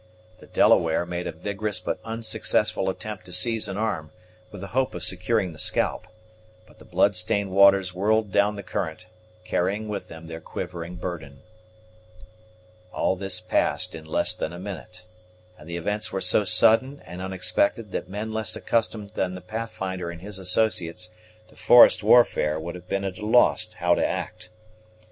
The 0.39 0.47
Delaware 0.47 1.05
made 1.05 1.27
a 1.27 1.31
vigorous 1.31 1.79
but 1.79 1.99
unsuccessful 2.03 2.89
attempt 2.89 3.23
to 3.27 3.31
seize 3.33 3.67
an 3.67 3.77
arm, 3.77 4.09
with 4.49 4.61
the 4.61 4.69
hope 4.69 4.95
of 4.95 5.03
securing 5.03 5.51
the 5.51 5.59
scalp; 5.59 6.07
but 6.65 6.79
the 6.79 6.85
bloodstained 6.85 7.51
waters 7.51 7.93
whirled 7.93 8.31
down 8.31 8.55
the 8.55 8.63
current, 8.63 9.05
carrying 9.45 9.87
with 9.87 10.07
them 10.07 10.25
their 10.25 10.41
quivering 10.41 10.95
burden. 10.95 11.41
All 12.91 13.15
this 13.15 13.39
passed 13.39 13.93
in 13.93 14.05
less 14.05 14.33
than 14.33 14.53
a 14.53 14.57
minute, 14.59 15.05
and 15.55 15.69
the 15.69 15.77
events 15.77 16.11
were 16.11 16.19
so 16.19 16.45
sudden 16.45 17.03
and 17.05 17.21
unexpected, 17.21 17.91
that 17.91 18.09
men 18.09 18.33
less 18.33 18.55
accustomed 18.55 19.11
than 19.11 19.35
the 19.35 19.39
Pathfinder 19.41 20.09
and 20.09 20.21
his 20.21 20.39
associates 20.39 21.11
to 21.49 21.55
forest 21.55 22.01
warfare 22.01 22.59
would 22.59 22.73
have 22.73 22.89
been 22.89 23.03
at 23.05 23.19
a 23.19 23.25
loss 23.27 23.71
how 23.75 23.93
to 23.93 24.03
act. 24.03 24.49